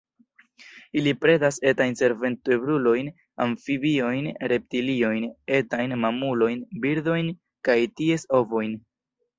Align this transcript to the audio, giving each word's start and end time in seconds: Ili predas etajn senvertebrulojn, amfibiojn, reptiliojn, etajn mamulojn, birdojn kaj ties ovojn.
Ili 1.01 1.11
predas 1.25 1.59
etajn 1.71 1.93
senvertebrulojn, 1.99 3.11
amfibiojn, 3.47 4.33
reptiliojn, 4.55 5.31
etajn 5.61 5.97
mamulojn, 6.07 6.69
birdojn 6.89 7.35
kaj 7.71 7.79
ties 8.01 8.29
ovojn. 8.43 8.77